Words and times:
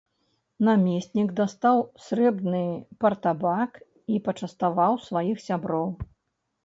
Намеснік 0.67 1.29
дастаў 1.39 1.77
срэбны 2.07 2.63
партабак 3.05 3.71
і 4.15 4.25
пачаставаў 4.29 4.93
сваіх 5.09 5.37
сяброў. 5.49 5.87